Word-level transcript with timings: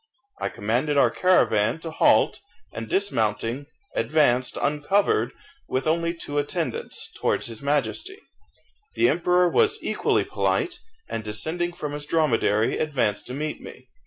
I 0.41 0.49
commanded 0.49 0.97
our 0.97 1.11
caravan 1.11 1.77
to 1.81 1.91
halt, 1.91 2.39
and 2.73 2.89
dismounting, 2.89 3.67
advanced 3.93 4.57
uncovered, 4.59 5.31
with 5.69 5.85
only 5.85 6.15
two 6.15 6.39
attendants, 6.39 7.11
towards 7.21 7.45
his 7.45 7.61
Majesty. 7.61 8.17
The 8.95 9.09
emperor 9.09 9.47
was 9.47 9.77
equally 9.83 10.23
polite, 10.23 10.79
and 11.07 11.23
descending 11.23 11.71
from 11.71 11.91
his 11.91 12.07
dromedary, 12.07 12.79
advanced 12.79 13.27
to 13.27 13.35
meet 13.35 13.61
me. 13.61 13.89